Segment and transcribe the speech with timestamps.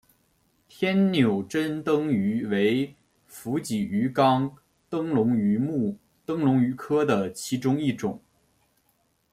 [0.67, 2.95] 天纽珍灯鱼为
[3.27, 4.51] 辐鳍鱼纲
[4.89, 8.19] 灯笼鱼目灯笼鱼科的其中一种。